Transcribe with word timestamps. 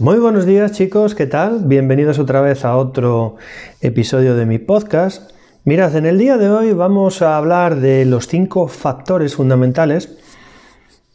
Muy 0.00 0.18
buenos 0.18 0.46
días 0.46 0.72
chicos, 0.72 1.14
¿qué 1.14 1.26
tal? 1.26 1.64
Bienvenidos 1.66 2.18
otra 2.18 2.40
vez 2.40 2.64
a 2.64 2.78
otro 2.78 3.36
episodio 3.82 4.34
de 4.34 4.46
mi 4.46 4.58
podcast. 4.58 5.32
Mirad, 5.64 5.94
en 5.96 6.06
el 6.06 6.16
día 6.16 6.38
de 6.38 6.48
hoy 6.48 6.72
vamos 6.72 7.20
a 7.20 7.36
hablar 7.36 7.76
de 7.76 8.06
los 8.06 8.26
cinco 8.26 8.68
factores 8.68 9.34
fundamentales 9.34 10.16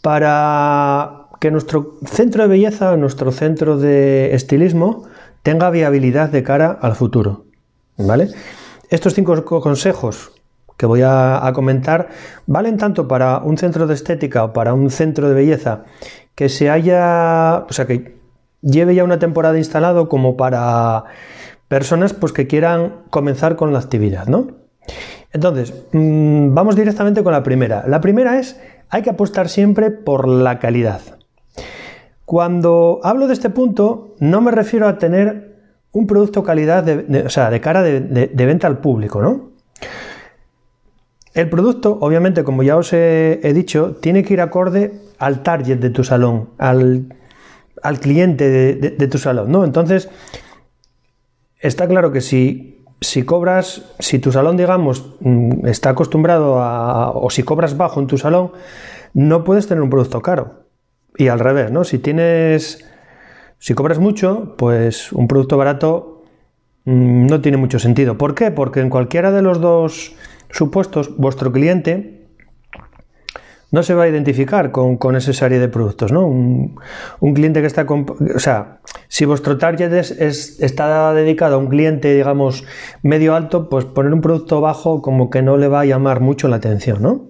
para 0.03 1.25
que 1.39 1.49
nuestro 1.49 1.95
centro 2.05 2.43
de 2.43 2.49
belleza, 2.49 2.95
nuestro 2.97 3.31
centro 3.31 3.79
de 3.79 4.35
estilismo, 4.35 5.05
tenga 5.41 5.71
viabilidad 5.71 6.29
de 6.29 6.43
cara 6.43 6.77
al 6.79 6.95
futuro. 6.95 7.45
¿Vale? 7.97 8.29
Estos 8.91 9.15
cinco 9.15 9.43
consejos 9.59 10.33
que 10.77 10.85
voy 10.85 11.01
a, 11.01 11.47
a, 11.47 11.51
comentar 11.51 12.09
valen 12.45 12.77
tanto 12.77 13.07
para 13.07 13.39
un 13.39 13.57
centro 13.57 13.87
de 13.87 13.95
estética 13.95 14.43
o 14.43 14.53
para 14.53 14.75
un 14.75 14.91
centro 14.91 15.27
de 15.29 15.33
belleza 15.33 15.85
que 16.35 16.47
se 16.47 16.69
haya, 16.69 17.65
o 17.67 17.73
sea, 17.73 17.87
que 17.87 18.16
lleve 18.61 18.95
ya 18.95 19.03
una 19.03 19.19
temporada 19.19 19.57
instalado 19.57 20.09
como 20.09 20.37
para 20.37 21.05
personas 21.67 22.13
pues 22.13 22.33
que 22.33 22.47
quieran 22.47 23.03
comenzar 23.09 23.55
con 23.55 23.73
la 23.73 23.79
actividad, 23.79 24.27
¿no? 24.27 24.47
Entonces, 25.33 25.73
mmm, 25.91 26.53
vamos 26.53 26.75
directamente 26.75 27.23
con 27.23 27.33
la 27.33 27.43
primera. 27.43 27.85
La 27.87 28.01
primera 28.01 28.39
es, 28.39 28.59
hay 28.89 29.01
que 29.01 29.09
apostar 29.09 29.49
siempre 29.49 29.91
por 29.91 30.27
la 30.27 30.59
calidad. 30.59 31.01
Cuando 32.25 32.99
hablo 33.03 33.27
de 33.27 33.33
este 33.33 33.49
punto, 33.49 34.15
no 34.19 34.41
me 34.41 34.51
refiero 34.51 34.87
a 34.87 34.97
tener 34.97 35.55
un 35.91 36.07
producto 36.07 36.43
calidad, 36.43 36.83
de, 36.83 37.03
de, 37.03 37.21
o 37.21 37.29
sea, 37.29 37.49
de 37.49 37.61
cara 37.61 37.81
de, 37.81 38.01
de, 38.01 38.45
venta 38.45 38.67
al 38.67 38.79
público, 38.79 39.21
¿no? 39.21 39.51
El 41.33 41.49
producto, 41.49 41.97
obviamente, 42.01 42.43
como 42.43 42.63
ya 42.63 42.77
os 42.77 42.93
he, 42.93 43.39
he, 43.43 43.53
dicho, 43.53 43.95
tiene 44.01 44.23
que 44.23 44.33
ir 44.33 44.41
acorde 44.41 44.99
al 45.19 45.43
target 45.43 45.79
de 45.79 45.89
tu 45.89 46.03
salón, 46.03 46.49
al, 46.57 47.15
al 47.87 48.01
cliente 48.01 48.49
de, 48.75 49.07
tu 49.07 49.17
salón, 49.17 49.49
¿no? 49.49 49.63
Entonces, 49.63 50.09
está 51.59 51.87
claro 51.87 52.11
que 52.11 52.19
si, 52.19 52.83
si 52.99 53.23
cobras, 53.23 53.95
si 53.99 54.19
tu 54.19 54.33
salón, 54.33 54.57
digamos, 54.57 55.15
mm, 55.21 55.65
está 55.65 55.91
acostumbrado 55.91 56.61
a, 56.61 57.11
o 57.11 57.29
si 57.29 57.43
cobras 57.43 57.77
bajo 57.77 58.01
en 58.01 58.07
tu 58.07 58.17
salón, 58.17 58.51
no 59.13 59.45
puedes 59.45 59.67
tener 59.67 59.81
un 59.81 59.89
producto 59.89 60.21
caro. 60.21 60.65
Y 61.17 61.29
al 61.29 61.39
revés, 61.39 61.71
¿no? 61.71 61.85
Si 61.85 61.97
tienes, 61.97 62.85
si 63.57 63.73
cobras 63.73 63.99
mucho, 63.99 64.55
pues 64.57 65.13
un 65.13 65.29
producto 65.29 65.55
barato 65.57 66.25
mmm, 66.83 67.25
no 67.25 67.39
tiene 67.39 67.55
mucho 67.55 67.79
sentido. 67.79 68.17
¿Por 68.17 68.35
qué? 68.35 68.51
Porque 68.51 68.81
en 68.81 68.89
cualquiera 68.89 69.31
de 69.31 69.41
los 69.41 69.61
dos 69.61 70.13
supuestos, 70.49 71.15
vuestro 71.15 71.53
cliente 71.53 72.16
no 73.71 73.83
se 73.83 73.93
va 73.93 74.03
a 74.03 74.07
identificar 74.07 74.71
con, 74.71 74.97
con 74.97 75.15
esa 75.15 75.33
serie 75.33 75.59
de 75.59 75.67
productos, 75.67 76.11
¿no? 76.11 76.25
Un, 76.25 76.79
un 77.19 77.33
cliente 77.33 77.61
que 77.61 77.67
está... 77.67 77.85
o 77.85 78.39
sea, 78.39 78.79
si 79.07 79.25
vuestro 79.25 79.57
target 79.57 79.91
es, 79.93 80.11
es, 80.11 80.61
está 80.61 81.13
dedicado 81.13 81.55
a 81.55 81.57
un 81.57 81.67
cliente, 81.67 82.13
digamos, 82.13 82.63
medio 83.03 83.35
alto, 83.35 83.69
pues 83.69 83.85
poner 83.85 84.13
un 84.13 84.21
producto 84.21 84.61
bajo 84.61 85.01
como 85.01 85.29
que 85.29 85.41
no 85.41 85.57
le 85.57 85.67
va 85.67 85.81
a 85.81 85.85
llamar 85.85 86.21
mucho 86.21 86.47
la 86.47 86.57
atención, 86.57 87.01
¿no? 87.01 87.29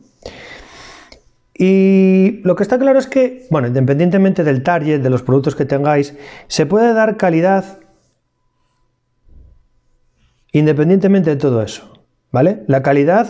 Y 1.59 2.41
lo 2.43 2.55
que 2.55 2.61
está 2.61 2.77
claro 2.77 2.99
es 2.99 3.07
que, 3.07 3.47
bueno, 3.49 3.67
independientemente 3.67 4.43
del 4.43 4.61
target, 4.61 5.01
de 5.01 5.09
los 5.09 5.23
productos 5.23 5.55
que 5.55 5.65
tengáis, 5.65 6.15
se 6.47 6.67
puede 6.67 6.93
dar 6.93 7.17
calidad 7.17 7.79
independientemente 10.51 11.31
de 11.31 11.35
todo 11.35 11.61
eso, 11.61 12.05
¿vale? 12.31 12.63
La 12.67 12.83
calidad 12.83 13.27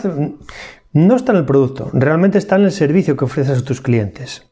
no 0.92 1.16
está 1.16 1.32
en 1.32 1.38
el 1.38 1.44
producto, 1.44 1.90
realmente 1.92 2.38
está 2.38 2.56
en 2.56 2.64
el 2.64 2.72
servicio 2.72 3.16
que 3.16 3.24
ofreces 3.24 3.58
a 3.58 3.64
tus 3.64 3.80
clientes. 3.80 4.46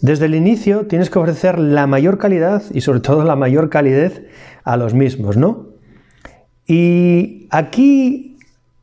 Desde 0.00 0.26
el 0.26 0.34
inicio 0.34 0.86
tienes 0.86 1.10
que 1.10 1.18
ofrecer 1.18 1.58
la 1.58 1.86
mayor 1.86 2.18
calidad 2.18 2.62
y 2.72 2.80
sobre 2.80 3.00
todo 3.00 3.24
la 3.24 3.36
mayor 3.36 3.70
calidez 3.70 4.22
a 4.64 4.76
los 4.76 4.94
mismos, 4.94 5.36
¿no? 5.36 5.68
Y 6.66 7.46
aquí 7.50 8.38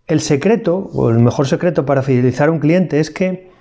el 0.08 0.20
secreto, 0.22 0.90
o 0.94 1.10
el 1.10 1.20
mejor 1.20 1.48
secreto 1.48 1.86
para 1.86 2.04
fidelizar 2.04 2.50
a 2.50 2.52
un 2.52 2.60
cliente 2.60 3.00
es 3.00 3.12
que 3.12 3.52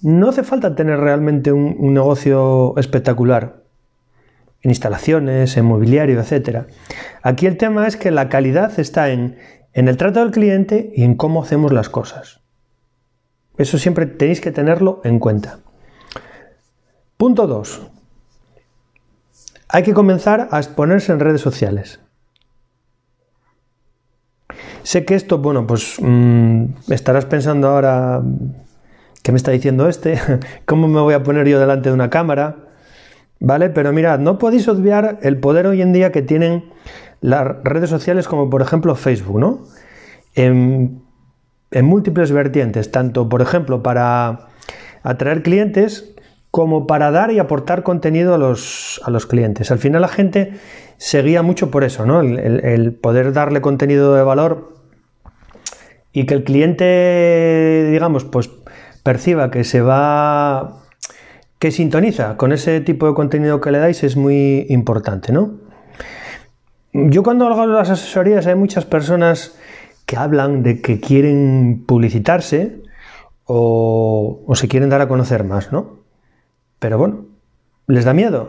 no 0.00 0.28
hace 0.28 0.42
falta 0.42 0.74
tener 0.74 0.98
realmente 0.98 1.52
un, 1.52 1.76
un 1.78 1.94
negocio 1.94 2.74
espectacular 2.76 3.62
en 4.62 4.70
instalaciones, 4.70 5.56
en 5.56 5.64
mobiliario, 5.64 6.20
etc. 6.20 6.66
Aquí 7.22 7.46
el 7.46 7.56
tema 7.56 7.86
es 7.86 7.96
que 7.96 8.10
la 8.10 8.28
calidad 8.28 8.78
está 8.78 9.10
en 9.10 9.36
en 9.72 9.88
el 9.88 9.96
trato 9.96 10.20
del 10.20 10.30
cliente 10.30 10.92
y 10.94 11.04
en 11.04 11.14
cómo 11.14 11.42
hacemos 11.42 11.72
las 11.72 11.88
cosas. 11.88 12.40
Eso 13.56 13.78
siempre 13.78 14.06
tenéis 14.06 14.40
que 14.40 14.52
tenerlo 14.52 15.00
en 15.04 15.18
cuenta. 15.18 15.58
Punto 17.16 17.46
2. 17.46 17.82
Hay 19.68 19.82
que 19.82 19.92
comenzar 19.92 20.48
a 20.50 20.58
exponerse 20.58 21.12
en 21.12 21.20
redes 21.20 21.40
sociales. 21.40 22.00
Sé 24.82 25.04
que 25.04 25.14
esto, 25.14 25.38
bueno, 25.38 25.66
pues 25.66 25.96
mmm, 26.00 26.64
estarás 26.88 27.26
pensando 27.26 27.68
ahora, 27.68 28.22
¿qué 29.22 29.32
me 29.32 29.36
está 29.36 29.50
diciendo 29.50 29.88
este? 29.88 30.18
¿Cómo 30.64 30.88
me 30.88 31.00
voy 31.00 31.14
a 31.14 31.22
poner 31.22 31.46
yo 31.46 31.60
delante 31.60 31.90
de 31.90 31.94
una 31.94 32.08
cámara? 32.08 32.56
¿Vale? 33.40 33.68
Pero 33.68 33.92
mirad, 33.92 34.18
no 34.18 34.38
podéis 34.38 34.66
obviar 34.68 35.18
el 35.22 35.38
poder 35.38 35.66
hoy 35.66 35.82
en 35.82 35.92
día 35.92 36.10
que 36.10 36.22
tienen 36.22 36.72
las 37.20 37.62
redes 37.64 37.90
sociales 37.90 38.28
como 38.28 38.50
por 38.50 38.62
ejemplo 38.62 38.94
Facebook, 38.94 39.38
¿no? 39.38 39.64
En, 40.34 41.02
múltiples 41.82 42.32
vertientes, 42.32 42.90
tanto 42.90 43.28
por 43.28 43.42
ejemplo 43.42 43.82
para 43.82 44.48
atraer 45.02 45.42
clientes 45.42 46.14
como 46.50 46.86
para 46.86 47.10
dar 47.10 47.30
y 47.30 47.38
aportar 47.38 47.82
contenido 47.82 48.34
a 48.34 48.38
los, 48.38 49.02
a 49.04 49.10
los 49.10 49.26
clientes. 49.26 49.70
Al 49.70 49.78
final 49.78 50.00
la 50.00 50.08
gente 50.08 50.54
se 50.96 51.22
guía 51.22 51.42
mucho 51.42 51.70
por 51.70 51.84
eso, 51.84 52.06
¿no? 52.06 52.20
El, 52.20 52.38
el, 52.64 52.94
poder 52.94 53.34
darle 53.34 53.60
contenido 53.60 54.14
de 54.14 54.22
valor 54.22 54.72
y 56.12 56.24
que 56.24 56.34
el 56.34 56.44
cliente, 56.44 57.88
digamos, 57.92 58.24
pues 58.24 58.50
perciba 59.02 59.50
que 59.50 59.62
se 59.64 59.82
va, 59.82 60.80
que 61.58 61.70
sintoniza 61.70 62.38
con 62.38 62.52
ese 62.52 62.80
tipo 62.80 63.06
de 63.06 63.14
contenido 63.14 63.60
que 63.60 63.70
le 63.70 63.78
dais 63.78 64.02
es 64.04 64.16
muy 64.16 64.64
importante, 64.70 65.32
¿no? 65.32 65.67
Yo 67.06 67.22
cuando 67.22 67.46
hago 67.46 67.66
las 67.66 67.90
asesorías 67.90 68.46
hay 68.46 68.54
muchas 68.54 68.84
personas 68.84 69.56
que 70.06 70.16
hablan 70.16 70.62
de 70.62 70.80
que 70.80 71.00
quieren 71.00 71.84
publicitarse 71.86 72.82
o, 73.44 74.42
o, 74.46 74.54
se 74.54 74.68
quieren 74.68 74.88
dar 74.88 75.00
a 75.00 75.08
conocer 75.08 75.44
más, 75.44 75.72
¿no? 75.72 76.00
Pero 76.78 76.98
bueno, 76.98 77.26
les 77.86 78.04
da 78.04 78.14
miedo. 78.14 78.48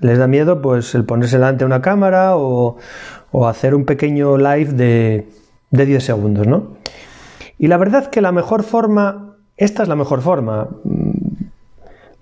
Les 0.00 0.18
da 0.18 0.26
miedo 0.26 0.60
pues 0.60 0.94
el 0.94 1.04
ponerse 1.04 1.36
delante 1.36 1.60
de 1.60 1.66
una 1.66 1.80
cámara 1.80 2.36
o, 2.36 2.76
o 3.32 3.48
hacer 3.48 3.74
un 3.74 3.84
pequeño 3.84 4.36
live 4.36 4.72
de, 4.72 5.28
de 5.70 5.86
10 5.86 6.04
segundos, 6.04 6.46
¿no? 6.46 6.76
Y 7.58 7.66
la 7.68 7.76
verdad 7.76 8.10
que 8.10 8.20
la 8.20 8.32
mejor 8.32 8.62
forma, 8.62 9.36
esta 9.56 9.82
es 9.82 9.88
la 9.88 9.96
mejor 9.96 10.20
forma, 10.20 10.68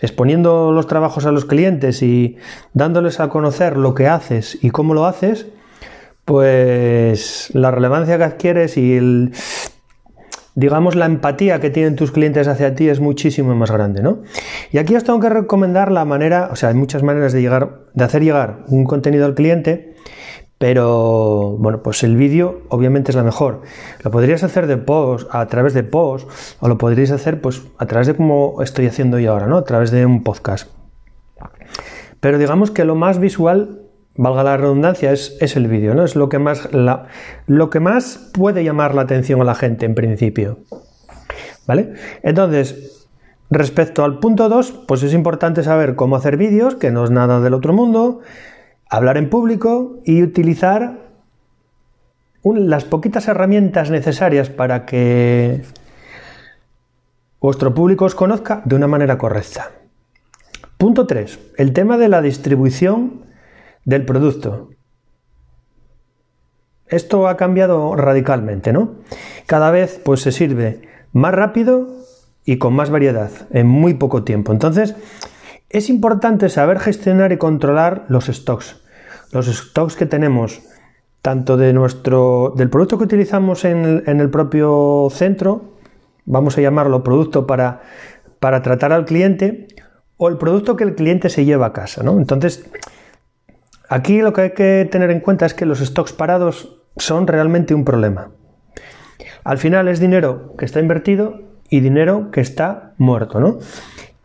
exponiendo 0.00 0.72
los 0.72 0.86
trabajos 0.86 1.26
a 1.26 1.32
los 1.32 1.44
clientes 1.44 2.02
y 2.02 2.36
dándoles 2.72 3.20
a 3.20 3.28
conocer 3.28 3.76
lo 3.76 3.94
que 3.94 4.08
haces 4.08 4.58
y 4.62 4.70
cómo 4.70 4.94
lo 4.94 5.06
haces, 5.06 5.46
pues 6.26 7.50
la 7.54 7.70
relevancia 7.70 8.18
que 8.18 8.24
adquieres 8.24 8.76
y 8.76 8.96
el, 8.96 9.32
digamos 10.56 10.96
la 10.96 11.06
empatía 11.06 11.60
que 11.60 11.70
tienen 11.70 11.94
tus 11.94 12.10
clientes 12.10 12.48
hacia 12.48 12.74
ti 12.74 12.88
es 12.88 12.98
muchísimo 12.98 13.54
más 13.54 13.70
grande, 13.70 14.02
¿no? 14.02 14.22
Y 14.72 14.78
aquí 14.78 14.96
os 14.96 15.04
tengo 15.04 15.20
que 15.20 15.28
recomendar 15.28 15.92
la 15.92 16.04
manera, 16.04 16.48
o 16.50 16.56
sea, 16.56 16.70
hay 16.70 16.74
muchas 16.74 17.04
maneras 17.04 17.32
de 17.32 17.42
llegar, 17.42 17.86
de 17.94 18.04
hacer 18.04 18.24
llegar 18.24 18.64
un 18.66 18.84
contenido 18.84 19.24
al 19.24 19.34
cliente, 19.34 19.94
pero 20.58 21.56
bueno, 21.58 21.82
pues 21.82 22.02
el 22.02 22.16
vídeo 22.16 22.62
obviamente 22.70 23.12
es 23.12 23.16
la 23.16 23.22
mejor. 23.22 23.62
Lo 24.02 24.10
podrías 24.10 24.42
hacer 24.42 24.66
de 24.66 24.78
post, 24.78 25.28
a 25.30 25.46
través 25.46 25.74
de 25.74 25.84
post, 25.84 26.28
o 26.58 26.66
lo 26.66 26.76
podríais 26.76 27.12
hacer 27.12 27.40
pues 27.40 27.62
a 27.78 27.86
través 27.86 28.08
de 28.08 28.14
como 28.16 28.60
estoy 28.62 28.86
haciendo 28.86 29.20
yo 29.20 29.32
ahora, 29.32 29.46
¿no? 29.46 29.58
A 29.58 29.64
través 29.64 29.92
de 29.92 30.04
un 30.04 30.24
podcast. 30.24 30.70
Pero 32.18 32.38
digamos 32.38 32.72
que 32.72 32.84
lo 32.84 32.96
más 32.96 33.20
visual, 33.20 33.85
valga 34.16 34.42
la 34.42 34.56
redundancia, 34.56 35.12
es, 35.12 35.36
es 35.40 35.56
el 35.56 35.68
vídeo, 35.68 35.94
¿no? 35.94 36.04
Es 36.04 36.16
lo 36.16 36.28
que, 36.28 36.38
más 36.38 36.72
la, 36.72 37.06
lo 37.46 37.70
que 37.70 37.80
más 37.80 38.30
puede 38.32 38.64
llamar 38.64 38.94
la 38.94 39.02
atención 39.02 39.40
a 39.40 39.44
la 39.44 39.54
gente 39.54 39.86
en 39.86 39.94
principio. 39.94 40.58
¿Vale? 41.66 41.94
Entonces, 42.22 43.08
respecto 43.50 44.04
al 44.04 44.18
punto 44.20 44.48
2, 44.48 44.84
pues 44.86 45.02
es 45.02 45.12
importante 45.12 45.62
saber 45.62 45.96
cómo 45.96 46.16
hacer 46.16 46.36
vídeos, 46.36 46.76
que 46.76 46.90
no 46.90 47.04
es 47.04 47.10
nada 47.10 47.40
del 47.40 47.54
otro 47.54 47.72
mundo 47.72 48.20
hablar 48.88 49.16
en 49.16 49.28
público 49.28 49.98
y 50.04 50.22
utilizar 50.22 51.06
las 52.44 52.84
poquitas 52.84 53.26
herramientas 53.26 53.90
necesarias 53.90 54.50
para 54.50 54.86
que 54.86 55.62
vuestro 57.40 57.74
público 57.74 58.04
os 58.04 58.14
conozca 58.14 58.62
de 58.64 58.76
una 58.76 58.86
manera 58.86 59.18
correcta. 59.18 59.72
Punto 60.78 61.06
3. 61.06 61.38
El 61.56 61.72
tema 61.72 61.98
de 61.98 62.08
la 62.08 62.22
distribución 62.22 63.25
del 63.86 64.04
producto. 64.04 64.68
Esto 66.88 67.26
ha 67.28 67.36
cambiado 67.36 67.96
radicalmente, 67.96 68.72
¿no? 68.72 68.96
Cada 69.46 69.70
vez 69.70 70.00
pues 70.04 70.20
se 70.20 70.32
sirve 70.32 70.82
más 71.12 71.32
rápido 71.32 71.88
y 72.44 72.58
con 72.58 72.74
más 72.74 72.90
variedad 72.90 73.30
en 73.50 73.66
muy 73.66 73.94
poco 73.94 74.22
tiempo. 74.22 74.52
Entonces, 74.52 74.94
es 75.70 75.88
importante 75.88 76.48
saber 76.48 76.78
gestionar 76.78 77.32
y 77.32 77.38
controlar 77.38 78.04
los 78.08 78.26
stocks. 78.26 78.82
Los 79.32 79.46
stocks 79.46 79.96
que 79.96 80.06
tenemos, 80.06 80.62
tanto 81.22 81.56
de 81.56 81.72
nuestro, 81.72 82.54
del 82.56 82.70
producto 82.70 82.98
que 82.98 83.04
utilizamos 83.04 83.64
en 83.64 84.04
el, 84.06 84.30
propio 84.30 85.08
centro, 85.10 85.72
vamos 86.24 86.56
a 86.58 86.60
llamarlo 86.60 87.02
producto 87.02 87.46
para, 87.46 87.82
para 88.38 88.62
tratar 88.62 88.92
al 88.92 89.06
cliente, 89.06 89.66
o 90.18 90.28
el 90.28 90.38
producto 90.38 90.76
que 90.76 90.84
el 90.84 90.94
cliente 90.94 91.30
se 91.30 91.44
lleva 91.44 91.66
a 91.66 91.72
casa. 91.72 92.04
¿no? 92.04 92.18
Entonces, 92.18 92.64
aquí 93.88 94.20
lo 94.20 94.32
que 94.32 94.40
hay 94.42 94.50
que 94.50 94.88
tener 94.90 95.10
en 95.10 95.20
cuenta 95.20 95.46
es 95.46 95.54
que 95.54 95.66
los 95.66 95.80
stocks 95.80 96.12
parados 96.12 96.76
son 96.96 97.26
realmente 97.26 97.74
un 97.74 97.84
problema. 97.84 98.30
Al 99.44 99.58
final 99.58 99.88
es 99.88 100.00
dinero 100.00 100.54
que 100.58 100.64
está 100.64 100.80
invertido 100.80 101.40
y 101.70 101.80
dinero 101.80 102.30
que 102.30 102.40
está 102.40 102.92
muerto, 102.98 103.40
¿no? 103.40 103.58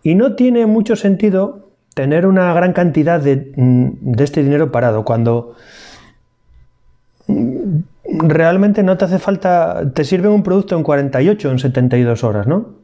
Y 0.04 0.16
no 0.16 0.36
tiene 0.36 0.66
mucho 0.66 0.96
sentido 0.96 1.70
tener 1.94 2.26
una 2.26 2.54
gran 2.54 2.74
cantidad 2.74 3.20
de, 3.20 3.52
mm, 3.56 4.20
este 4.20 4.44
dinero 4.44 4.72
parado 4.72 5.04
cuando 5.04 5.56
mm, 7.28 7.80
realmente 8.28 8.84
no 8.84 8.98
te 8.98 9.06
hace 9.06 9.20
falta, 9.20 9.92
te 9.94 10.04
sirve 10.04 10.28
un 10.28 10.44
producto 10.44 10.76
en 10.76 10.84
48, 10.84 11.52
en 11.52 11.60
72 11.60 12.24
horas, 12.24 12.48
¿no? 12.48 12.82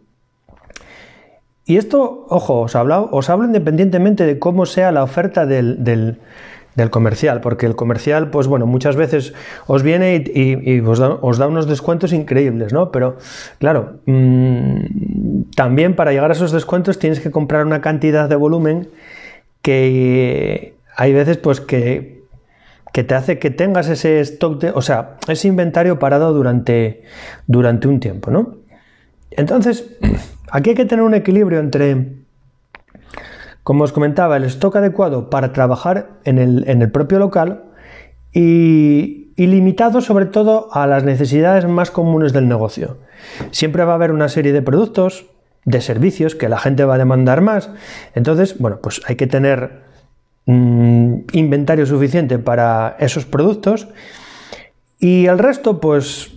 Y 1.66 1.76
esto, 1.76 2.26
ojo, 2.30 2.62
os 2.62 2.76
hablo, 2.76 3.10
independientemente 3.44 4.26
de 4.26 4.40
cómo 4.40 4.66
sea 4.66 4.92
la 4.94 5.04
oferta 5.04 5.46
del 5.46 6.20
comercial, 6.92 7.42
porque 7.42 7.66
el 7.66 7.76
comercial, 7.76 8.30
pues 8.30 8.48
bueno, 8.48 8.66
muchas 8.68 8.96
veces 8.96 9.34
os 9.66 9.82
viene 9.84 10.24
y, 10.26 10.80
os, 10.82 11.00
da, 11.00 11.48
unos 11.48 11.68
descuentos 11.68 12.14
increíbles, 12.14 12.72
¿no? 12.72 12.92
Pero 12.92 13.18
claro, 13.60 14.00
mm, 14.06 15.52
también 15.56 15.96
para 15.96 16.12
llegar 16.12 16.30
a 16.30 16.34
esos 16.34 16.52
descuentos 16.52 17.00
tienes 17.00 17.20
que 17.20 17.32
comprar 17.32 17.66
una 17.66 17.82
cantidad 17.82 18.30
de 18.30 18.36
volumen 18.36 18.90
que 19.62 20.76
hay 20.96 21.14
veces 21.14 21.38
pues 21.38 21.62
que, 21.62 22.22
que 22.94 23.04
te 23.04 23.16
hace 23.16 23.40
que 23.40 23.50
tengas 23.50 23.90
ese 23.90 24.20
stock, 24.22 24.62
de, 24.62 24.70
o 24.70 24.82
sea, 24.82 25.18
ese 25.28 25.48
inventario 25.48 26.00
parado 26.00 26.32
durante, 26.34 27.04
durante 27.48 27.88
un 27.88 28.00
tiempo, 28.00 28.32
¿no? 28.32 28.56
Entonces, 29.32 29.98
aquí 30.52 30.72
hay 30.72 30.76
que 30.76 30.86
tener 30.86 31.04
un 31.04 31.16
equilibrio 31.16 31.60
entre 31.60 32.27
como 33.68 33.84
os 33.84 33.92
comentaba, 33.92 34.38
el 34.38 34.46
stock 34.46 34.78
adecuado 34.78 35.30
para 35.30 35.52
trabajar 35.52 36.12
en 36.24 36.38
el, 36.38 36.90
propio 36.90 37.20
local 37.20 37.66
y, 38.32 39.34
limitado 39.36 40.00
sobre 40.00 40.26
todo 40.26 40.70
a 40.72 40.88
las 40.88 41.04
necesidades 41.04 41.68
más 41.68 41.92
comunes 41.92 42.32
del 42.32 42.48
negocio. 42.48 42.96
Siempre 43.52 43.84
va 43.84 43.92
a 43.92 43.96
haber 43.96 44.14
una 44.14 44.30
serie 44.30 44.54
de 44.54 44.62
productos, 44.62 45.26
de 45.66 45.82
servicios 45.82 46.34
que 46.34 46.48
la 46.48 46.60
gente 46.60 46.86
va 46.86 46.96
a 46.96 46.98
demandar 46.98 47.42
más. 47.42 47.70
Entonces, 48.16 48.58
bueno, 48.58 48.80
pues 48.82 49.02
hay 49.06 49.18
que 49.18 49.28
tener 49.28 49.82
mm, 50.46 51.24
inventario 51.34 51.86
suficiente 51.86 52.40
para 52.40 52.96
esos 53.00 53.26
productos 53.26 53.90
y 54.98 55.26
el 55.26 55.40
resto, 55.40 55.82
pues 55.82 56.32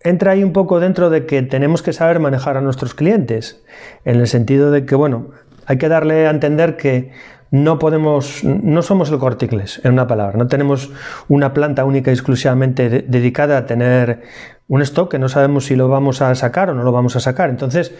entra 0.00 0.32
ahí 0.32 0.42
un 0.42 0.54
poco 0.54 0.80
dentro 0.80 1.10
de 1.10 1.26
que 1.26 1.42
tenemos 1.42 1.82
que 1.82 1.92
saber 1.92 2.18
manejar 2.18 2.56
a 2.56 2.62
nuestros 2.62 2.94
clientes, 2.94 3.62
en 4.06 4.20
el 4.20 4.26
sentido 4.26 4.70
de 4.70 4.86
que, 4.86 4.94
bueno, 4.94 5.32
hay 5.72 5.78
que 5.78 5.88
darle 5.88 6.26
a 6.26 6.30
entender 6.30 6.76
que 6.76 7.12
no 7.50 7.78
podemos, 7.78 8.44
no 8.44 8.82
somos 8.82 9.10
el 9.10 9.18
corticles, 9.18 9.80
en 9.84 9.92
una 9.92 10.06
palabra, 10.06 10.36
no 10.36 10.48
tenemos 10.48 10.90
una 11.28 11.54
planta 11.54 11.86
única 11.86 12.10
y 12.10 12.14
exclusivamente 12.14 13.06
dedicada 13.08 13.56
a 13.56 13.64
tener 13.64 14.20
un 14.68 14.82
stock 14.82 15.10
que 15.10 15.18
no 15.18 15.30
sabemos 15.30 15.64
si 15.64 15.74
lo 15.74 15.88
vamos 15.88 16.20
a 16.20 16.34
sacar 16.34 16.68
o 16.68 16.74
no 16.74 16.82
lo 16.82 16.92
vamos 16.92 17.16
a 17.16 17.20
sacar. 17.20 17.48
Entonces, 17.48 17.94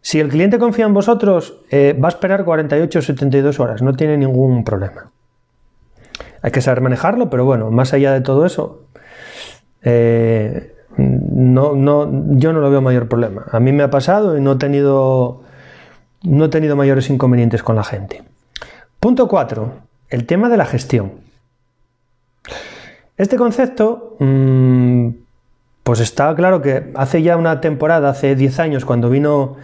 si 0.00 0.18
el 0.18 0.28
cliente 0.28 0.58
confía 0.58 0.86
en 0.86 0.94
vosotros, 0.94 1.60
eh, 1.70 1.94
va 2.02 2.08
a 2.08 2.12
esperar 2.12 2.44
48 2.44 2.98
o 2.98 3.02
72 3.02 3.60
horas, 3.60 3.82
no 3.82 3.92
tiene 3.92 4.16
ningún 4.16 4.64
problema. 4.64 5.10
Hay 6.40 6.52
que 6.52 6.62
saber 6.62 6.80
manejarlo, 6.80 7.28
pero 7.28 7.44
bueno, 7.44 7.70
más 7.70 7.92
allá 7.92 8.12
de 8.12 8.22
todo 8.22 8.46
eso, 8.46 8.86
eh, 9.82 10.74
no, 10.96 11.74
no, 11.74 12.10
yo 12.38 12.54
no 12.54 12.60
lo 12.60 12.70
veo 12.70 12.80
mayor 12.80 13.08
problema. 13.08 13.44
A 13.52 13.60
mí 13.60 13.72
me 13.72 13.82
ha 13.82 13.90
pasado 13.90 14.38
y 14.38 14.40
no 14.40 14.52
he 14.52 14.56
tenido 14.56 15.39
no 16.22 16.44
he 16.44 16.48
tenido 16.48 16.76
mayores 16.76 17.10
inconvenientes 17.10 17.62
con 17.62 17.76
la 17.76 17.84
gente. 17.84 18.22
Punto 18.98 19.28
4. 19.28 19.72
El 20.08 20.26
tema 20.26 20.48
de 20.48 20.56
la 20.56 20.66
gestión. 20.66 21.12
Este 23.16 23.36
concepto, 23.36 24.16
mm, 24.18 25.08
pues 25.82 26.00
está 26.00 26.34
claro 26.34 26.62
que 26.62 26.90
hace 26.94 27.22
ya 27.22 27.36
una 27.36 27.60
temporada, 27.60 28.10
hace 28.10 28.34
10 28.34 28.58
años, 28.60 28.84
cuando 28.84 29.10
vino 29.10 29.56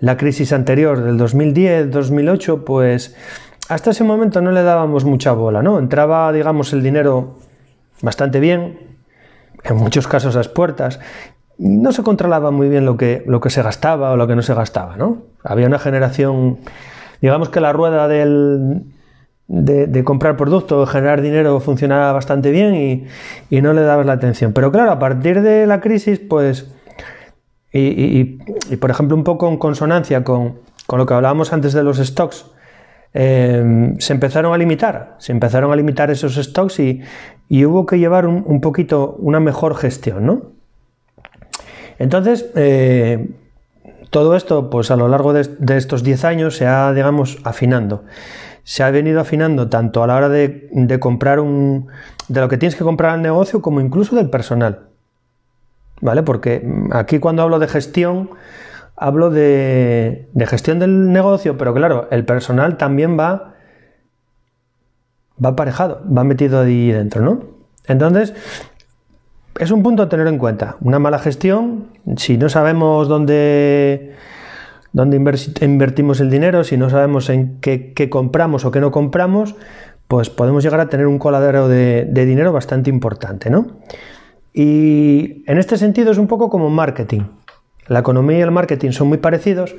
la 0.00 0.16
crisis 0.16 0.52
anterior 0.52 1.02
del 1.02 1.18
2010-2008, 1.18 2.64
pues 2.64 3.14
hasta 3.68 3.90
ese 3.90 4.04
momento 4.04 4.40
no 4.40 4.50
le 4.50 4.62
dábamos 4.62 5.04
mucha 5.04 5.32
bola, 5.32 5.62
¿no? 5.62 5.78
Entraba, 5.78 6.32
digamos, 6.32 6.72
el 6.72 6.82
dinero 6.82 7.38
bastante 8.00 8.40
bien, 8.40 8.78
en 9.64 9.76
muchos 9.76 10.08
casos 10.08 10.34
las 10.34 10.48
puertas, 10.48 10.98
no 11.58 11.92
se 11.92 12.02
controlaba 12.02 12.50
muy 12.50 12.68
bien 12.68 12.84
lo 12.84 12.96
que, 12.96 13.22
lo 13.26 13.40
que 13.40 13.50
se 13.50 13.62
gastaba 13.62 14.12
o 14.12 14.16
lo 14.16 14.26
que 14.26 14.36
no 14.36 14.42
se 14.42 14.54
gastaba, 14.54 14.96
¿no? 14.96 15.22
Había 15.44 15.66
una 15.66 15.78
generación, 15.78 16.58
digamos 17.20 17.48
que 17.48 17.60
la 17.60 17.72
rueda 17.72 18.08
del, 18.08 18.84
de, 19.48 20.04
comprar 20.04 20.36
productos, 20.36 20.88
generar 20.90 21.20
dinero 21.20 21.60
funcionaba 21.60 22.12
bastante 22.12 22.50
bien 22.50 23.06
y, 23.50 23.60
no 23.60 23.72
le 23.72 23.82
dabas 23.82 24.06
la 24.06 24.14
atención. 24.14 24.52
Pero 24.52 24.72
claro, 24.72 24.90
a 24.90 24.98
partir 24.98 25.42
de 25.42 25.66
la 25.66 25.80
crisis, 25.80 26.18
pues, 26.18 26.72
y, 27.72 28.24
por 28.76 28.90
ejemplo 28.90 29.16
un 29.16 29.24
poco 29.24 29.48
en 29.48 29.58
consonancia 29.58 30.24
con, 30.24 30.60
lo 30.88 31.06
que 31.06 31.14
hablábamos 31.14 31.52
antes 31.52 31.72
de 31.72 31.82
los 31.82 31.98
stocks, 31.98 32.46
em, 33.14 33.98
se 33.98 34.12
empezaron 34.14 34.54
a 34.54 34.58
limitar, 34.58 35.16
se 35.18 35.32
empezaron 35.32 35.70
a 35.72 35.76
limitar 35.76 36.10
esos 36.10 36.34
stocks 36.36 36.80
y, 36.80 37.02
hubo 37.64 37.84
que 37.84 37.98
llevar 37.98 38.26
un, 38.26 38.42
un 38.46 38.60
poquito 38.62 39.16
una 39.18 39.38
mejor 39.38 39.74
gestión, 39.76 40.24
¿no? 40.24 40.61
Entonces, 41.98 42.50
eh, 42.54 43.28
todo 44.10 44.36
esto, 44.36 44.68
pues 44.68 44.90
a 44.90 44.96
lo 44.96 45.08
largo 45.08 45.32
de, 45.32 45.48
estos 45.76 46.02
10 46.02 46.24
años 46.24 46.56
se 46.56 46.66
ha, 46.66 46.92
digamos, 46.92 47.38
afinando. 47.44 48.04
Se 48.62 48.82
ha 48.82 48.90
venido 48.90 49.20
afinando 49.20 49.68
tanto 49.70 50.02
a 50.02 50.06
la 50.06 50.16
hora 50.16 50.28
de, 50.28 50.98
comprar 51.00 51.40
un. 51.40 51.88
de 52.28 52.40
lo 52.40 52.48
que 52.48 52.58
tienes 52.58 52.76
que 52.76 52.84
comprar 52.84 53.12
al 53.12 53.22
negocio, 53.22 53.62
como 53.62 53.80
incluso 53.80 54.14
del 54.14 54.28
personal. 54.30 54.88
¿Vale? 56.00 56.22
Porque 56.22 56.68
aquí 56.92 57.20
cuando 57.20 57.42
hablo 57.42 57.58
de 57.58 57.68
gestión, 57.68 58.30
hablo 58.96 59.30
de, 59.30 60.28
de 60.32 60.46
gestión 60.46 60.78
del 60.78 61.10
negocio, 61.12 61.56
pero 61.56 61.72
claro, 61.72 62.08
el 62.10 62.24
personal 62.24 62.76
también 62.76 63.18
va. 63.18 63.54
va 65.42 65.50
aparejado, 65.50 66.02
va 66.06 66.22
metido 66.22 66.60
ahí 66.60 66.92
dentro, 66.92 67.22
¿no? 67.22 67.52
Entonces, 67.86 68.34
es 69.58 69.70
un 69.70 69.82
punto 69.82 70.02
a 70.02 70.08
tener 70.08 70.26
en 70.26 70.38
cuenta. 70.38 70.76
Una 70.80 70.98
mala 70.98 71.18
gestión, 71.18 71.88
si 72.16 72.38
no 72.38 72.48
sabemos 72.48 73.08
dónde, 73.08 74.14
invertimos 75.60 76.20
el 76.20 76.30
dinero, 76.30 76.64
si 76.64 76.76
no 76.76 76.90
sabemos 76.90 77.28
en 77.28 77.60
qué, 77.60 78.08
compramos 78.10 78.64
o 78.64 78.70
qué 78.70 78.80
no 78.80 78.90
compramos, 78.90 79.54
pues 80.08 80.30
podemos 80.30 80.62
llegar 80.62 80.80
a 80.80 80.88
tener 80.88 81.06
un 81.06 81.18
coladero 81.18 81.68
de, 81.68 82.06
dinero 82.12 82.52
bastante 82.52 82.90
importante, 82.90 83.50
¿no? 83.50 83.66
Y 84.52 85.44
en 85.46 85.58
este 85.58 85.76
sentido 85.76 86.12
es 86.12 86.18
un 86.18 86.26
poco 86.26 86.50
como 86.50 86.68
marketing. 86.68 87.22
La 87.88 88.00
economía 88.00 88.38
y 88.38 88.42
el 88.42 88.50
marketing 88.50 88.90
son 88.90 89.08
muy 89.08 89.18
parecidos 89.18 89.74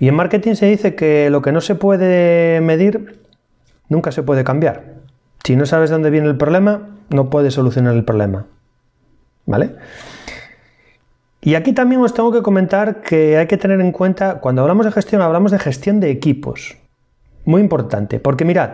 y 0.00 0.08
en 0.08 0.14
marketing 0.14 0.54
se 0.54 0.66
dice 0.66 0.94
que 0.94 1.28
lo 1.28 1.42
que 1.42 1.52
no 1.52 1.60
se 1.60 1.74
puede 1.74 2.60
medir 2.60 3.20
nunca 3.88 4.10
se 4.12 4.22
puede 4.22 4.42
cambiar. 4.44 4.94
Si 5.44 5.56
no 5.56 5.66
sabes 5.66 5.90
dónde 5.90 6.10
viene 6.10 6.28
el 6.28 6.36
problema, 6.36 6.88
no 7.10 7.30
puedes 7.30 7.54
solucionar 7.54 7.94
el 7.94 8.04
problema. 8.04 8.46
¿Vale? 9.46 9.76
Y 11.44 11.56
aquí 11.56 11.72
también 11.72 12.00
os 12.00 12.14
tengo 12.14 12.30
que 12.30 12.40
comentar 12.40 13.02
que 13.02 13.36
hay 13.36 13.48
que 13.48 13.56
tener 13.56 13.80
en 13.80 13.90
cuenta, 13.90 14.38
cuando 14.38 14.62
hablamos 14.62 14.86
de 14.86 14.92
gestión, 14.92 15.22
hablamos 15.22 15.50
de 15.50 15.58
gestión 15.58 15.98
de 15.98 16.10
equipos. 16.10 16.76
Muy 17.44 17.60
importante, 17.60 18.20
porque 18.20 18.44
mirad, 18.44 18.70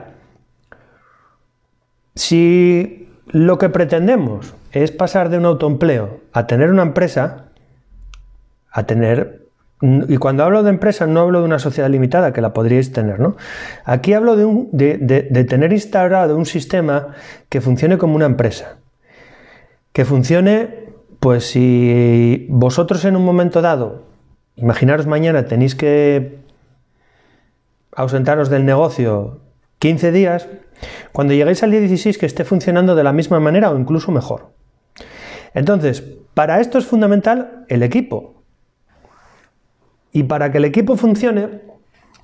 si 2.14 3.08
lo 3.28 3.56
que 3.56 3.70
pretendemos 3.70 4.54
es 4.72 4.90
pasar 4.90 5.30
de 5.30 5.38
un 5.38 5.46
autoempleo 5.46 6.20
a 6.34 6.46
tener 6.46 6.70
una 6.70 6.82
empresa, 6.82 7.46
a 8.70 8.82
tener... 8.84 9.46
Y 9.80 10.16
cuando 10.18 10.44
hablo 10.44 10.62
de 10.62 10.70
empresa 10.70 11.06
no 11.06 11.20
hablo 11.20 11.38
de 11.38 11.46
una 11.46 11.60
sociedad 11.60 11.88
limitada, 11.88 12.32
que 12.34 12.42
la 12.42 12.52
podríais 12.52 12.92
tener, 12.92 13.20
¿no? 13.20 13.37
Aquí 13.84 14.12
hablo 14.12 14.37
de, 14.37 14.68
de 14.72 15.44
tener 15.44 15.72
instalado 15.72 16.37
un 16.37 16.44
sistema 16.44 17.14
que 17.48 17.60
funcione 17.60 17.96
como 17.96 18.16
una 18.16 18.26
empresa. 18.26 18.76
Que 19.99 20.05
funcione, 20.05 20.93
pues 21.19 21.50
si 21.50 22.47
vosotros 22.50 23.05
en 23.05 23.17
un 23.17 23.25
momento 23.25 23.62
dado, 23.62 24.05
imaginaros 24.55 25.09
mañana 25.09 25.47
tenéis 25.47 25.75
que 25.75 26.38
ausentaros 27.97 28.49
del 28.49 28.64
negocio 28.64 29.40
15 29.81 30.12
días, 30.12 30.47
cuando 31.11 31.35
lleguéis 31.35 31.64
al 31.64 31.73
día 31.73 31.81
16 31.81 32.17
que 32.17 32.26
esté 32.26 32.45
funcionando 32.45 32.95
de 32.95 33.02
la 33.02 33.12
misma 33.12 33.40
manera 33.40 33.73
o 33.73 33.76
incluso 33.76 34.12
mejor. 34.12 34.52
Entonces, 35.52 36.05
para 36.33 36.61
esto 36.61 36.78
es 36.78 36.87
fundamental 36.87 37.64
el 37.67 37.83
equipo. 37.83 38.45
Y 40.12 40.23
para 40.23 40.52
que 40.52 40.59
el 40.59 40.64
equipo 40.67 40.95
funcione, 40.95 41.62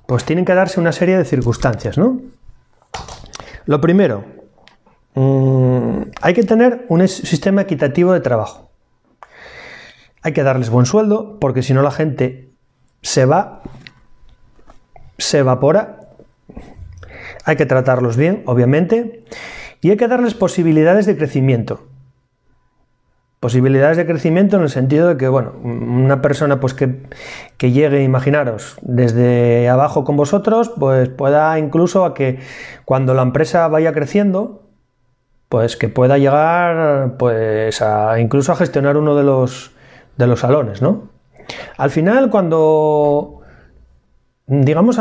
pues 0.07 0.23
tienen 0.23 0.45
que 0.45 0.53
darse 0.53 0.79
una 0.79 0.93
serie 0.93 1.17
de 1.17 1.25
circunstancias, 1.25 1.97
¿no? 1.97 2.21
Lo 3.65 3.81
primero, 3.81 4.23
mm, 5.15 6.11
hay 6.21 6.33
que 6.33 6.43
tener 6.43 6.85
un 6.89 7.07
sistema 7.07 7.61
equitativo 7.61 8.13
de 8.13 8.19
trabajo. 8.19 8.69
Hay 10.21 10.33
que 10.33 10.43
darles 10.43 10.69
buen 10.69 10.85
sueldo, 10.85 11.39
porque 11.39 11.63
si 11.63 11.73
no 11.73 11.81
la 11.81 11.91
gente 11.91 12.49
se 13.01 13.25
va, 13.25 13.61
se 15.17 15.39
evapora. 15.39 15.99
Hay 17.43 17.55
que 17.55 17.65
tratarlos 17.65 18.17
bien, 18.17 18.43
obviamente, 18.45 19.23
y 19.81 19.91
hay 19.91 19.97
que 19.97 20.07
darles 20.07 20.33
posibilidades 20.33 21.05
de 21.05 21.15
crecimiento 21.15 21.87
posibilidades 23.45 23.95
de 23.95 24.07
crecimiento 24.07 24.57
en 24.57 24.63
el 24.63 24.69
sentido 24.69 25.07
de 25.07 25.17
que, 25.17 25.27
bueno, 25.27 25.53
una 25.63 26.19
persona 26.19 26.59
pues 26.59 26.73
que, 26.73 27.03
que, 27.57 27.71
llegue, 27.71 28.01
imaginaros, 28.01 28.75
desde 28.81 29.69
abajo 29.69 30.03
con 30.03 30.17
vosotros, 30.17 30.71
pues 30.79 31.09
pueda 31.09 31.59
incluso 31.59 32.05
a 32.05 32.15
que 32.15 32.39
cuando 32.85 33.13
la 33.13 33.21
empresa 33.21 33.67
vaya 33.67 33.93
creciendo, 33.93 34.63
pues 35.55 35.77
que 35.77 35.87
pueda 35.87 36.17
llegar 36.17 37.15
pues 37.17 37.81
a 37.81 38.19
incluso 38.19 38.51
a 38.51 38.57
gestionar 38.57 38.97
uno 38.97 39.15
de 39.15 39.23
los 39.23 39.71
de 40.17 40.27
los 40.27 40.41
salones, 40.41 40.81
¿no? 40.81 41.07
Al 41.77 41.91
final 41.91 42.29
cuando 42.29 43.39
digamos 44.47 44.99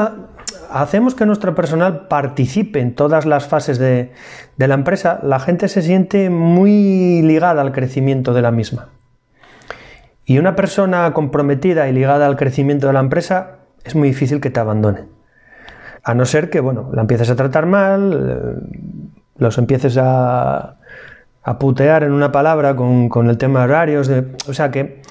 hacemos 0.71 1.17
que 1.17 1.27
nuestro 1.27 1.57
personal 1.57 2.07
participe 2.07 2.79
en 2.79 2.95
todas 2.95 3.27
las 3.27 3.49
fases 3.49 3.81
de, 3.81 4.13
la 4.57 4.75
empresa, 4.75 5.19
la 5.25 5.41
gente 5.41 5.67
se 5.67 5.83
siente 5.83 6.31
muy 6.31 7.21
ligada 7.23 7.61
al 7.61 7.73
crecimiento 7.73 8.33
de 8.33 8.43
la 8.43 8.53
misma. 8.53 8.91
Y 10.25 10.39
una 10.39 10.55
persona 10.55 11.13
comprometida 11.15 11.89
y 11.89 11.93
ligada 11.93 12.27
al 12.27 12.37
crecimiento 12.37 12.87
de 12.87 12.93
la 12.93 13.01
empresa 13.01 13.57
es 13.83 13.97
muy 13.97 14.07
difícil 14.07 14.41
que 14.41 14.51
te 14.51 14.61
abandone. 14.61 15.07
A 16.05 16.15
no 16.15 16.25
ser 16.27 16.49
que, 16.49 16.61
bueno, 16.61 16.91
la 16.93 17.01
empieces 17.01 17.29
a 17.29 17.35
tratar 17.35 17.67
mal, 17.67 18.61
eh, 18.63 19.14
los 19.37 19.59
empieces 19.59 19.99
a, 20.01 20.77
putear 21.59 22.05
en 22.05 22.13
una 22.13 22.33
palabra 22.33 22.75
con, 22.75 23.29
el 23.29 23.37
tema 23.37 23.61
de 23.61 23.65
horarios, 23.67 24.11
o 24.49 24.55
sea, 24.55 24.71
que, 24.71 25.03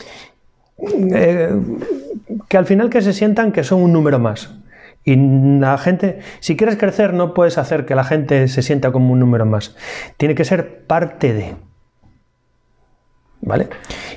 eh, 0.80 1.56
que 2.48 2.58
al 2.58 2.66
final 2.66 2.90
que 2.90 3.02
se 3.02 3.14
sientan 3.14 3.52
que 3.52 3.64
son 3.64 3.82
un 3.82 3.94
número 3.94 4.20
más. 4.20 4.56
Y 5.06 5.16
la 5.60 5.78
gente, 5.78 6.20
si 6.40 6.56
quieres 6.56 6.78
crecer, 6.78 7.14
no 7.14 7.34
puedes 7.34 7.58
hacer 7.58 7.86
que 7.86 7.94
la 7.94 8.04
gente 8.04 8.48
se 8.48 8.62
sienta 8.62 8.92
como 8.92 9.12
un 9.12 9.20
número 9.20 9.46
más. 9.46 9.76
Tiene 10.18 10.34
que 10.34 10.46
ser 10.46 10.86
parte 10.86 11.34
de. 11.34 11.56
¿Vale? 13.42 13.68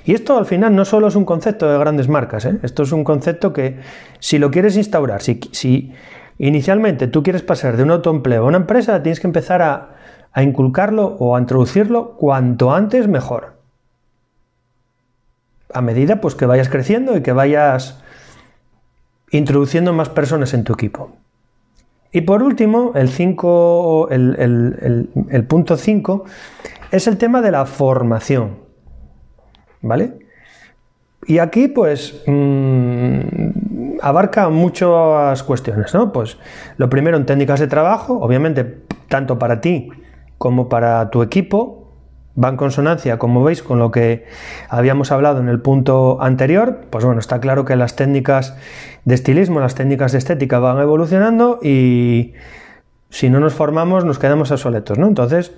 Y 0.04 0.14
esto 0.14 0.38
al 0.38 0.46
final 0.46 0.74
no 0.76 0.84
solo 0.84 1.08
es 1.08 1.16
un 1.16 1.24
concepto 1.24 1.68
de 1.68 1.76
grandes 1.78 2.08
marcas, 2.08 2.44
¿eh? 2.44 2.58
esto 2.62 2.84
es 2.84 2.92
un 2.92 3.02
concepto 3.02 3.52
que 3.52 3.80
si 4.20 4.38
lo 4.38 4.52
quieres 4.52 4.76
instaurar, 4.76 5.20
si, 5.20 5.40
si 5.50 5.92
inicialmente 6.38 7.06
tú 7.06 7.22
quieres 7.22 7.42
pasar 7.42 7.76
de 7.76 7.82
un 7.82 7.90
autoempleo 7.90 8.44
a 8.44 8.48
una 8.48 8.58
empresa, 8.58 9.02
tienes 9.02 9.20
que 9.20 9.26
empezar 9.26 9.62
a, 9.62 9.96
a 10.32 10.42
inculcarlo 10.42 11.16
o 11.18 11.34
a 11.34 11.40
introducirlo 11.40 12.16
cuanto 12.16 12.74
antes 12.74 13.08
mejor. 13.08 13.56
A 15.72 15.80
medida 15.80 16.20
pues 16.20 16.34
que 16.34 16.46
vayas 16.46 16.68
creciendo 16.68 17.16
y 17.16 17.22
que 17.22 17.32
vayas 17.32 18.02
introduciendo 19.30 19.92
más 19.92 20.08
personas 20.08 20.54
en 20.54 20.64
tu 20.64 20.72
equipo. 20.74 21.12
Y 22.12 22.22
por 22.22 22.42
último, 22.42 22.92
el, 22.94 23.08
el, 25.30 25.46
punto 25.46 25.76
5 25.76 26.24
es 26.90 27.06
el 27.06 27.18
tema 27.18 27.42
de 27.42 27.50
la 27.50 27.66
formación. 27.66 28.58
¿Vale? 29.82 30.25
Y 31.26 31.38
aquí, 31.38 31.68
pues, 31.68 32.22
mm, 32.26 33.98
abarca 34.00 34.48
muchas 34.48 35.42
cuestiones, 35.42 35.92
¿no? 35.92 36.12
Pues 36.12 36.38
lo 36.76 36.88
primero 36.88 37.16
en 37.16 37.26
técnicas 37.26 37.60
de 37.60 37.66
trabajo, 37.66 38.18
obviamente, 38.20 38.82
tanto 39.08 39.38
para 39.38 39.60
ti 39.60 39.90
como 40.38 40.68
para 40.68 41.10
tu 41.10 41.22
equipo, 41.22 41.86
va 42.42 42.50
en 42.50 42.56
consonancia, 42.56 43.18
como 43.18 43.42
veis, 43.42 43.62
con 43.62 43.78
lo 43.78 43.90
que 43.90 44.26
habíamos 44.68 45.10
hablado 45.10 45.40
en 45.40 45.48
el 45.48 45.60
punto 45.60 46.18
anterior. 46.20 46.82
Pues 46.90 47.04
bueno, 47.04 47.18
está 47.18 47.40
claro 47.40 47.64
que 47.64 47.74
las 47.76 47.96
técnicas 47.96 48.56
de 49.04 49.14
estilismo, 49.14 49.60
las 49.60 49.74
técnicas 49.74 50.12
de 50.12 50.18
estética 50.18 50.58
van 50.58 50.78
evolucionando 50.78 51.58
y 51.62 52.34
si 53.08 53.30
no 53.30 53.40
nos 53.40 53.54
formamos 53.54 54.04
nos 54.04 54.18
quedamos 54.18 54.50
obsoletos, 54.50 54.98
¿no? 54.98 55.06
Entonces, 55.06 55.52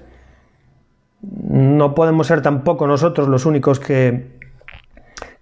no 1.21 1.95
podemos 1.95 2.29
ser 2.29 2.43
tampoco 2.43 2.87
nosotros 2.87 3.29
los 3.29 3.45
únicos 3.45 3.81
que, 3.81 4.38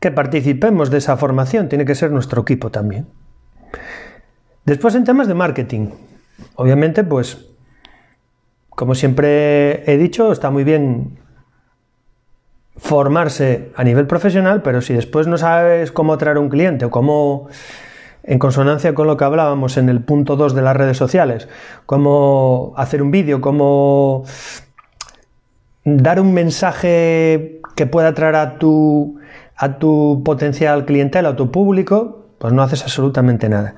que 0.01 0.11
participemos 0.11 0.91
de 0.91 0.99
esa 0.99 1.17
formación, 1.17 1.69
tiene 1.69 1.85
que 1.85 1.95
ser 1.95 2.11
nuestro 2.11 2.43
equipo 2.43 2.71
también. 2.71 3.07
Después 4.65 4.95
en 4.95 5.05
temas 5.05 5.29
de 5.29 5.35
marketing, 5.35 5.91
obviamente 6.57 7.05
pues 7.05 7.47
como 8.77 8.95
siempre 8.95 9.91
he 9.91 9.97
dicho, 9.97 10.31
está 10.31 10.51
muy 10.51 10.63
bien 10.63 11.19
formarse 12.77 13.73
a 13.75 13.83
nivel 13.83 14.07
profesional, 14.07 14.61
pero 14.61 14.83
si 14.83 14.93
después 14.93 15.27
no 15.27 15.39
sabes 15.39 15.91
cómo 15.91 16.13
atraer 16.13 16.37
un 16.37 16.51
cliente 16.51 16.85
o 16.85 16.91
cómo, 16.91 17.49
en 18.23 18.39
consonancia 18.39 18.95
con 18.95 19.07
lo 19.07 19.17
que 19.17 19.25
hablábamos 19.25 19.79
en 19.79 19.89
el 19.89 20.03
punto 20.03 20.37
2 20.37 20.55
de 20.55 20.61
las 20.61 20.77
redes 20.77 20.99
sociales, 20.99 21.49
cómo 21.87 22.75
hacer 22.77 23.01
un 23.01 23.11
vídeo, 23.11 23.41
cómo 23.41 24.25
dar 25.85 26.21
un 26.21 26.35
mensaje 26.35 27.63
que 27.77 27.87
pueda 27.87 28.09
atraer 28.09 28.37
a 28.37 28.59
tu, 28.59 29.19
a 29.57 29.79
tu 29.79 30.23
potencial 30.25 30.85
clientela, 30.85 31.31
a 31.31 31.37
tu 31.37 31.51
público, 31.51 32.27
pues 32.39 32.53
no 32.53 32.63
haces 32.63 32.83
absolutamente 32.83 33.49
nada. 33.49 33.77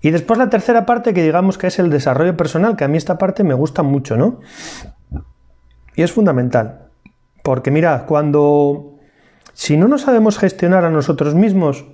Y 0.00 0.10
después 0.10 0.38
la 0.38 0.50
tercera 0.50 0.86
parte 0.86 1.12
que 1.12 1.22
digamos 1.22 1.58
que 1.58 1.66
es 1.66 1.78
el 1.78 1.90
desarrollo 1.90 2.36
personal, 2.36 2.76
que 2.76 2.84
a 2.84 2.88
mí 2.88 2.96
esta 2.96 3.18
parte 3.18 3.42
me 3.42 3.54
gusta 3.54 3.82
mucho, 3.82 4.16
¿no? 4.16 4.40
Y 5.96 6.02
es 6.02 6.12
fundamental. 6.12 6.86
Porque 7.42 7.70
mirad, 7.70 8.06
cuando... 8.06 8.94
Si 9.54 9.76
no 9.76 9.88
nos 9.88 10.02
sabemos 10.02 10.38
gestionar 10.38 10.84
a 10.84 10.90
nosotros 10.90 11.34
mismos, 11.34 11.84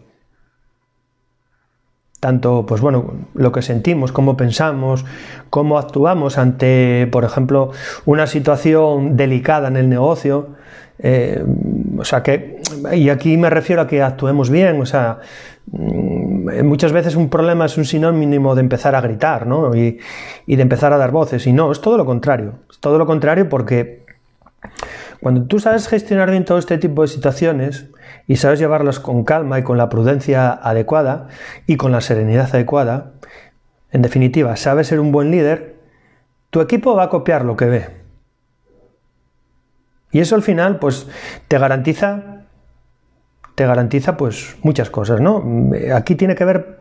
tanto, 2.21 2.67
pues 2.67 2.83
bueno, 2.83 3.29
lo 3.33 3.53
que 3.53 3.63
sentimos, 3.63 4.13
cómo 4.13 4.37
pensamos, 4.37 5.07
cómo 5.49 5.79
actuamos 5.79 6.37
ante, 6.37 7.07
por 7.11 7.25
ejemplo, 7.25 7.71
una 8.05 8.27
situación 8.27 9.17
delicada 9.17 9.69
en 9.69 9.77
el 9.77 9.89
negocio, 9.89 10.57
eh, 10.99 11.45
o 11.99 12.05
sea 12.05 12.23
que, 12.23 12.61
y 12.93 13.09
aquí 13.09 13.37
me 13.37 13.51
refiero 13.51 13.83
a 13.83 13.87
que 13.87 14.03
actuemos 14.03 14.51
bien, 14.51 14.81
o 14.81 14.87
sea, 14.87 15.19
mm, 15.71 16.63
muchas 16.65 16.93
veces 16.93 17.17
un 17.17 17.29
problema 17.29 17.67
es 17.67 17.77
un 17.77 17.85
sinónimo 17.85 18.55
de 18.55 18.61
empezar 18.61 18.95
a 18.95 19.01
gritar, 19.01 19.47
¿no? 19.47 19.75
Y, 19.75 19.99
y 20.47 20.57
de 20.57 20.63
empezar 20.63 20.93
a 20.93 20.99
dar 20.99 21.11
voces, 21.11 21.47
y 21.47 21.53
no, 21.53 21.73
es 21.73 21.81
todo 21.81 21.97
lo 21.97 22.05
contrario, 22.05 22.55
es 22.71 22.79
todo 22.79 22.99
lo 22.99 23.07
contrario 23.07 23.49
porque 23.49 24.05
cuando 25.21 25.45
tú 25.45 25.59
sabes 25.59 25.89
gestionar 25.89 26.31
bien 26.31 26.45
todo 26.45 26.59
este 26.59 26.79
tipo 26.79 27.03
de 27.03 27.09
situaciones 27.09 27.87
y 28.27 28.37
sabes 28.37 28.59
llevarlas 28.59 29.01
con 29.01 29.25
calma 29.25 29.59
y 29.59 29.63
con 29.63 29.79
la 29.79 29.89
prudencia 29.89 30.53
adecuada 30.53 31.29
y 31.67 31.77
con 31.77 31.93
la 31.93 32.01
serenidad 32.01 32.51
adecuada, 32.53 33.13
en 33.91 34.03
definitiva, 34.03 34.57
sabes 34.57 34.89
ser 34.89 35.01
un 35.01 35.13
buen 35.13 35.31
líder, 35.31 35.77
tu 36.51 36.61
equipo 36.61 36.95
va 36.95 37.05
a 37.05 37.09
copiar 37.09 37.45
lo 37.45 37.57
que 37.57 37.67
ve. 37.67 38.04
Y 40.15 40.21
eso 40.21 40.37
al 40.37 40.43
final, 40.43 40.79
pues, 40.79 41.09
te 41.49 41.59
garantiza, 41.59 42.45
te 43.57 43.67
garantiza, 43.67 44.17
pues, 44.17 44.57
muchas 44.63 44.89
cosas, 44.89 45.21
¿no? 45.21 45.43
Aquí 45.93 46.15
tiene 46.15 46.37
que 46.37 46.45
ver 46.45 46.79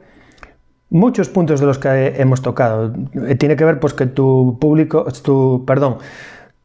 muchos 0.91 1.29
puntos 1.29 1.59
de 1.59 1.65
los 1.65 1.79
que 1.79 2.13
hemos 2.21 2.43
tocado. 2.43 2.93
Tiene 3.39 3.55
que 3.55 3.65
ver, 3.65 3.79
pues, 3.79 3.95
que 3.95 4.05
tu 4.05 4.59
público, 4.61 5.07
tu, 5.23 5.63
perdón, 5.65 5.97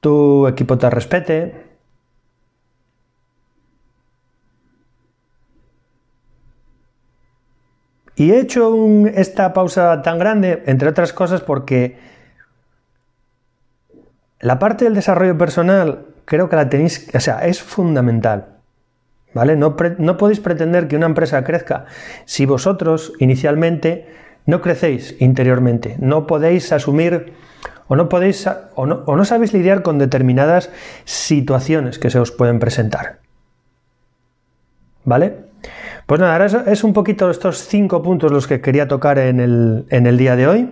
tu 0.01 0.47
equipo 0.47 0.77
te 0.77 0.91
respete, 0.91 1.69
Y 8.15 8.33
he 8.33 8.41
hecho 8.41 8.75
esta 9.15 9.53
pausa 9.53 10.03
tan 10.03 10.19
grande, 10.19 10.65
entre 10.67 10.89
otras 10.89 11.13
cosas, 11.13 11.41
porque 11.41 11.97
la 14.41 14.59
parte 14.59 14.87
del 14.87 14.95
desarrollo 14.95 15.39
personal 15.39 16.08
creo 16.29 16.51
que 16.51 16.57
la 16.57 16.69
tenéis, 16.69 17.09
o 17.15 17.21
sea, 17.21 17.47
es 17.47 17.63
fundamental. 17.63 18.59
¿Vale? 19.33 19.57
No, 19.57 19.77
no 19.99 20.17
podéis 20.17 20.41
pretender 20.41 20.89
que 20.89 20.97
una 20.97 21.07
empresa 21.07 21.43
crezca 21.43 21.87
si 22.27 22.45
vosotros 22.45 23.15
inicialmente 23.19 24.07
no 24.47 24.61
crecéis 24.61 25.17
interiormente, 25.21 25.97
no 25.99 26.27
podéis 26.27 26.73
asumir 26.73 27.33
o 27.89 27.97
no 27.97 28.09
podéis 28.09 28.47
o 28.75 28.87
no, 28.87 29.03
o 29.07 29.17
no 29.17 29.25
sabéis 29.25 29.55
lidiar 29.55 29.83
con 29.83 29.99
determinadas 29.99 30.71
situaciones 31.05 31.99
que 31.99 32.11
se 32.11 32.19
os 32.19 32.31
pueden 32.31 32.59
presentar. 32.59 33.21
¿Vale? 35.05 35.49
Pues 36.07 36.21
nada, 36.21 36.33
ahora 36.35 36.73
es 36.73 36.85
un 36.85 36.93
poquito 36.93 37.31
estos 37.31 37.67
cinco 37.69 38.03
puntos 38.03 38.31
los 38.33 38.47
que 38.47 38.61
quería 38.61 38.89
tocar 38.89 39.19
en 39.19 39.41
el, 39.41 40.17
día 40.19 40.37
de 40.37 40.47
hoy. 40.47 40.71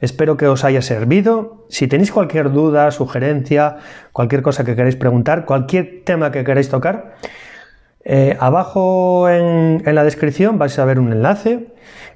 Espero 0.00 0.36
que 0.36 0.46
os 0.46 0.64
haya 0.64 0.82
servido. 0.82 1.66
Si 1.68 1.86
tenéis 1.86 2.10
cualquier 2.10 2.52
duda, 2.52 2.90
sugerencia, 2.90 3.76
cualquier 4.12 4.42
cosa 4.42 4.64
que 4.64 4.74
queráis 4.74 4.96
preguntar, 4.96 5.44
cualquier 5.44 6.02
tema 6.04 6.30
que 6.30 6.42
queráis 6.42 6.68
tocar, 6.68 7.16
eh, 8.04 8.36
abajo 8.40 9.28
en, 9.28 9.82
la 9.84 10.04
descripción 10.04 10.58
vais 10.58 10.78
a 10.78 10.84
ver 10.86 10.98
un 10.98 11.12
enlace 11.12 11.68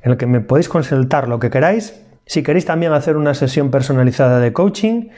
en 0.02 0.12
el 0.12 0.16
que 0.16 0.26
me 0.26 0.40
podéis 0.40 0.68
consultar 0.68 1.28
lo 1.28 1.38
que 1.38 1.50
queráis. 1.50 2.00
Si 2.26 2.42
queréis 2.42 2.64
también 2.64 2.92
hacer 2.92 3.16
una 3.16 3.34
sesión 3.34 3.70
personalizada 3.70 4.40
de 4.40 4.52
coaching, 4.52 5.08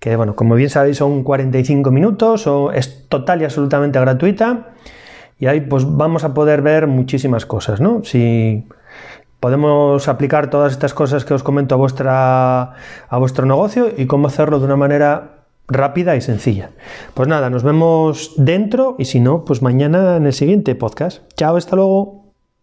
que 0.00 0.16
bueno, 0.16 0.34
como 0.34 0.54
bien 0.54 0.70
sabéis 0.70 0.98
son 0.98 1.22
45 1.22 1.90
minutos 1.90 2.46
o 2.46 2.72
es 2.72 3.08
total 3.08 3.42
y 3.42 3.44
absolutamente 3.44 4.00
gratuita. 4.00 4.70
Y 5.38 5.46
ahí 5.46 5.60
pues 5.60 5.84
vamos 5.86 6.24
a 6.24 6.32
poder 6.32 6.62
ver 6.62 6.86
muchísimas 6.86 7.44
cosas, 7.44 7.80
¿no? 7.80 8.02
Si 8.04 8.66
podemos 9.46 10.08
aplicar 10.08 10.50
todas 10.50 10.72
estas 10.72 10.92
cosas 10.92 11.24
que 11.24 11.32
os 11.32 11.44
comento 11.44 11.76
a, 11.76 12.74
a 13.08 13.18
vuestro 13.18 13.46
negocio 13.46 13.92
y 13.96 14.06
cómo 14.06 14.26
hacerlo 14.26 14.58
de 14.58 14.64
una 14.64 14.74
manera 14.74 15.44
rápida 15.68 16.16
y 16.16 16.20
sencilla. 16.20 16.70
Pues 17.14 17.28
nada, 17.28 17.48
nos 17.48 17.62
vemos 17.62 18.32
dentro 18.36 18.96
y 18.98 19.04
si 19.04 19.20
no, 19.20 19.44
pues 19.44 19.62
mañana 19.62 20.16
en 20.16 20.26
el 20.26 20.32
siguiente 20.32 20.74
podcast. 20.74 21.22
Chao, 21.36 21.54
hasta 21.54 21.76
luego. 21.76 22.25